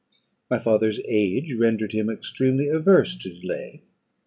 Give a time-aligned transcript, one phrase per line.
[0.49, 3.83] My father's age rendered him extremely averse to delay.